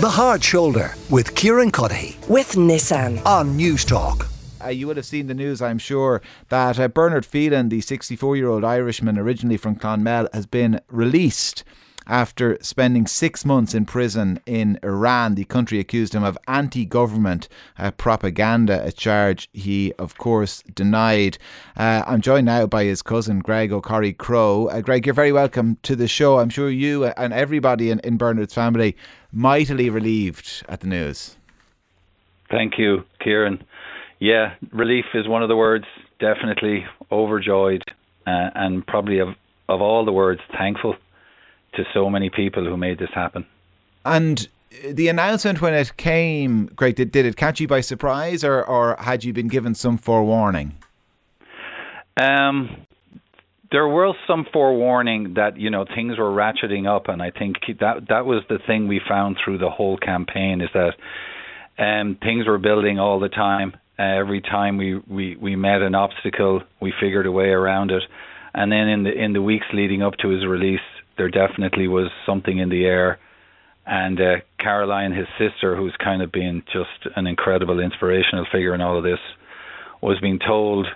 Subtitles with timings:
[0.00, 3.22] The Hard Shoulder with Kieran Cuddihy with Nissan.
[3.26, 4.26] on Newstalk.
[4.64, 8.34] Uh, you would have seen the news, I'm sure, that uh, Bernard Phelan, the 64
[8.34, 11.64] year old Irishman originally from Clonmel, has been released
[12.10, 15.36] after spending six months in prison in Iran.
[15.36, 17.48] The country accused him of anti government
[17.78, 21.38] uh, propaganda, a charge he, of course, denied.
[21.76, 24.66] Uh, I'm joined now by his cousin, Greg O'Corry-Crowe.
[24.66, 26.40] Uh, Greg, you're very welcome to the show.
[26.40, 28.96] I'm sure you and everybody in, in Bernard's family
[29.32, 31.36] mightily relieved at the news.
[32.50, 33.62] Thank you, Kieran.
[34.18, 35.84] Yeah, relief is one of the words.
[36.18, 37.84] Definitely overjoyed,
[38.26, 39.28] uh, and probably of
[39.68, 40.96] of all the words, thankful
[41.74, 43.46] to so many people who made this happen.
[44.04, 44.48] And
[44.88, 48.96] the announcement when it came, Greg, did, did it catch you by surprise, or or
[48.98, 50.74] had you been given some forewarning?
[52.16, 52.86] Um,
[53.72, 58.08] there was some forewarning that you know things were ratcheting up, and I think that
[58.08, 60.94] that was the thing we found through the whole campaign is that
[61.78, 63.74] um, things were building all the time.
[63.98, 68.02] Uh, every time we, we, we met an obstacle, we figured a way around it.
[68.54, 70.80] And then in the in the weeks leading up to his release,
[71.20, 73.18] there definitely was something in the air.
[73.84, 78.80] And uh, Caroline, his sister, who's kind of been just an incredible inspirational figure in
[78.80, 79.18] all of this,
[80.00, 80.86] was being told,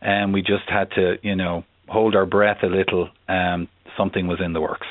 [0.00, 3.10] and we just had to, you know, hold our breath a little.
[3.28, 3.66] Um,
[3.96, 4.86] something was in the works.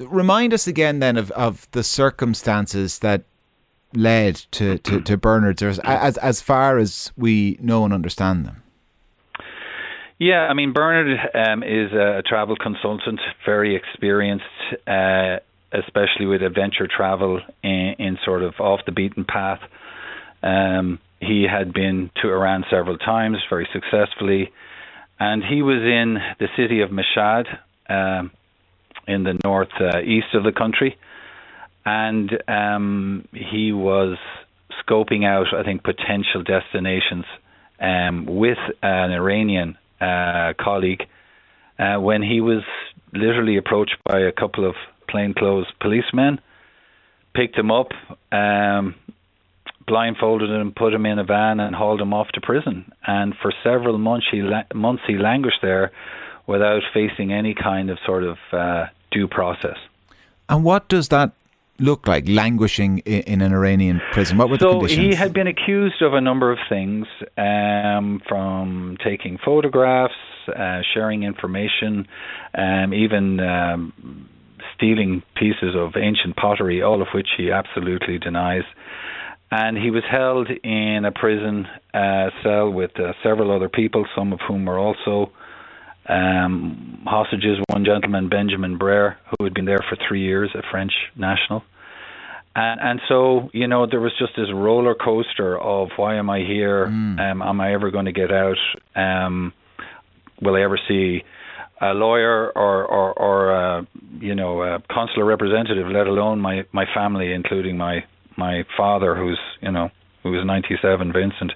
[0.00, 3.22] Remind us again then of, of the circumstances that
[3.94, 8.64] led to, to, to Bernard's, as, as far as we know and understand them?
[10.18, 14.44] Yeah, I mean, Bernard um, is a travel consultant, very experienced,
[14.86, 15.36] uh,
[15.72, 19.60] especially with adventure travel in, in, sort of off the beaten path.
[20.42, 24.50] Um, he had been to Iran several times, very successfully,
[25.20, 27.46] and he was in the city of Mashhad
[27.88, 28.32] um,
[29.06, 30.96] in the north uh, of the country
[31.88, 34.18] and um, he was
[34.82, 37.24] scoping out, I think, potential destinations
[37.80, 41.02] um, with an Iranian uh, colleague
[41.78, 42.62] uh, when he was
[43.12, 44.74] literally approached by a couple of
[45.08, 46.40] plainclothes policemen,
[47.34, 47.88] picked him up,
[48.32, 48.94] um,
[49.86, 52.92] blindfolded him, put him in a van, and hauled him off to prison.
[53.06, 55.92] And for several months, he la- months he languished there
[56.46, 59.76] without facing any kind of sort of uh, due process.
[60.48, 61.32] And what does that
[61.78, 64.38] look like, languishing in, in an Iranian prison?
[64.38, 65.06] What were so the conditions?
[65.06, 67.06] he had been accused of a number of things,
[67.36, 70.14] um, from taking photographs,
[70.48, 72.06] uh, sharing information,
[72.54, 74.28] um, even um,
[74.74, 78.64] stealing pieces of ancient pottery, all of which he absolutely denies.
[79.50, 84.32] And he was held in a prison uh, cell with uh, several other people, some
[84.32, 85.32] of whom were also
[86.08, 87.58] um, hostages.
[87.68, 91.62] One gentleman, Benjamin Brière, who had been there for three years, a French national.
[92.56, 96.40] And, and so, you know, there was just this roller coaster of why am I
[96.40, 96.86] here?
[96.86, 97.20] Mm.
[97.20, 98.56] Um, am I ever going to get out?
[98.96, 99.52] Um,
[100.42, 101.22] will I ever see
[101.80, 103.82] a lawyer or, or, or uh,
[104.18, 108.04] you know, a consular representative, let alone my, my family, including my,
[108.36, 109.90] my father, who's, you know,
[110.22, 111.52] who was 97, Vincent.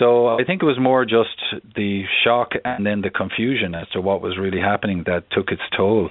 [0.00, 1.36] So I think it was more just
[1.76, 5.60] the shock and then the confusion as to what was really happening that took its
[5.76, 6.08] toll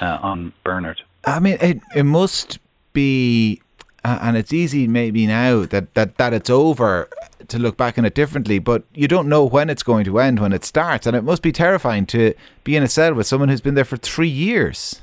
[0.00, 1.00] uh, on Bernard.
[1.24, 2.58] I mean, it it must
[2.92, 3.62] be,
[4.04, 7.08] uh, and it's easy maybe now that, that that it's over
[7.46, 10.40] to look back on it differently, but you don't know when it's going to end
[10.40, 13.48] when it starts, and it must be terrifying to be in a cell with someone
[13.48, 15.00] who's been there for three years.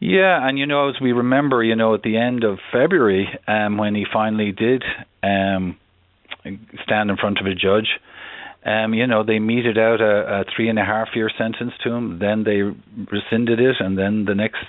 [0.00, 3.78] Yeah, and you know, as we remember, you know, at the end of February, um,
[3.78, 4.84] when he finally did
[5.22, 5.78] um,
[6.82, 7.88] stand in front of a judge.
[8.64, 11.92] Um, you know, they meted out a, a three and a half year sentence to
[11.92, 12.18] him.
[12.18, 12.62] Then they
[13.12, 14.64] rescinded it, and then the next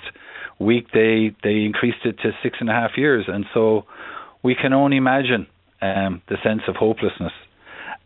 [0.59, 3.25] week they they increased it to six and a half years.
[3.27, 3.85] And so
[4.43, 5.47] we can only imagine
[5.81, 7.31] um, the sense of hopelessness.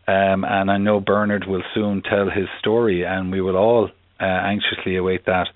[0.07, 4.23] Um, and I know Bernard will soon tell his story, and we will all uh,
[4.23, 5.47] anxiously await that.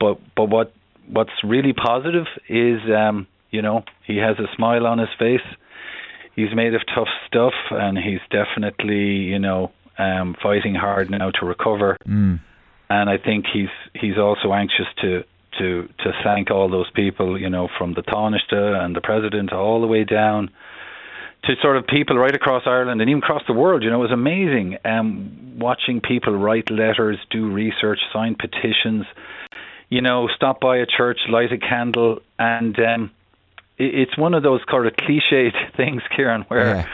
[0.00, 0.72] But but what
[1.10, 5.46] what's really positive is, um, you know, he has a smile on his face
[6.38, 11.46] he's made of tough stuff, and he's definitely you know um, fighting hard now to
[11.46, 11.96] recover.
[12.06, 12.40] Mm.
[12.88, 15.24] And I think he's he's also anxious to
[15.58, 19.80] to to thank all those people, you know, from the Taoiseach and the president all
[19.80, 20.50] the way down
[21.44, 23.82] to sort of people right across Ireland and even across the world.
[23.82, 29.06] You know, it was amazing um, watching people write letters, do research, sign petitions.
[29.90, 33.10] You know, stop by a church, light a candle, and um,
[33.78, 36.86] it's one of those kind of cliched things, Kieran, where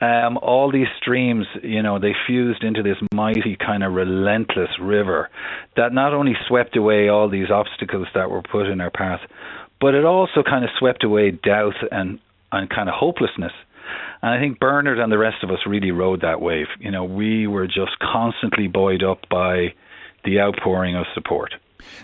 [0.00, 0.26] yeah.
[0.26, 5.30] um, all these streams, you know, they fused into this mighty kind of relentless river
[5.76, 9.20] that not only swept away all these obstacles that were put in our path,
[9.80, 12.18] but it also kind of swept away doubt and,
[12.50, 13.52] and kind of hopelessness.
[14.22, 16.66] And I think Bernard and the rest of us really rode that wave.
[16.80, 19.74] You know, we were just constantly buoyed up by
[20.24, 21.54] the outpouring of support.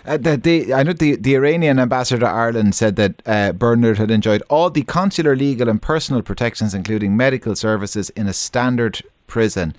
[0.05, 3.97] Uh, the, the, I know the, the Iranian ambassador to Ireland said that uh, Bernard
[3.97, 9.01] had enjoyed all the consular, legal, and personal protections, including medical services, in a standard
[9.27, 9.75] prison.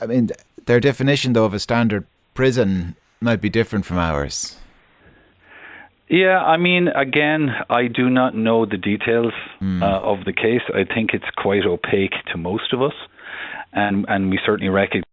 [0.00, 0.30] I mean,
[0.66, 4.56] their definition, though, of a standard prison might be different from ours.
[6.08, 9.32] Yeah, I mean, again, I do not know the details
[9.62, 9.82] mm.
[9.82, 10.60] uh, of the case.
[10.74, 12.92] I think it's quite opaque to most of us,
[13.72, 15.11] and and we certainly recognize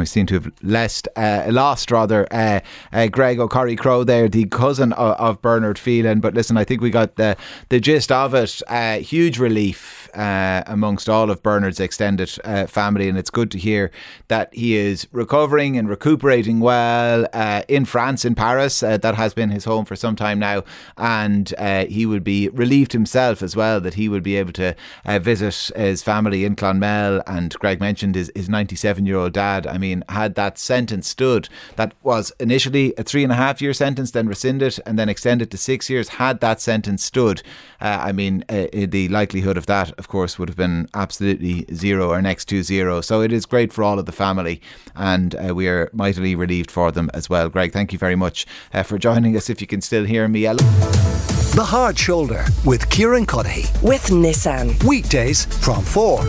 [0.00, 2.60] we seem to have lost, uh, lost rather, uh,
[2.92, 6.20] uh, Greg O'Corry-Crowe there, the cousin of, of, Bernard Phelan.
[6.20, 7.36] But listen, I think we got the,
[7.68, 8.62] the gist of it.
[8.68, 13.58] Uh, huge relief uh, amongst all of Bernard's extended uh, family, and it's good to
[13.58, 13.90] hear
[14.28, 17.26] that he is recovering and recuperating well
[17.68, 18.80] in France, in Paris.
[18.80, 20.62] that has been his home for some time now,
[20.96, 21.54] and
[21.88, 24.74] he would be relieved himself as well that he would be able to
[25.20, 27.22] visit his family in Clonmel.
[27.26, 29.66] And Greg mentioned his his 97 year old dad.
[29.66, 33.72] I mean, had that sentence stood, that was initially a three and a half year
[33.72, 36.08] sentence, then rescinded and then extended to six years.
[36.08, 37.42] Had that sentence stood,
[37.80, 42.10] uh, I mean, uh, the likelihood of that, of course, would have been absolutely zero
[42.10, 43.00] or next to zero.
[43.00, 44.60] So it is great for all of the family,
[44.94, 47.48] and uh, we are mightily relieved for them as well.
[47.48, 49.48] Greg, thank you very much uh, for joining us.
[49.48, 50.42] If you can still hear me.
[50.44, 53.82] The Hard Shoulder with Kieran Cuddihy.
[53.82, 54.82] With Nissan.
[54.84, 56.20] Weekdays from 4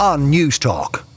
[0.00, 1.11] on Newstalk.